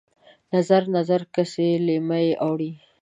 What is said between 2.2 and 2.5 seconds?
یې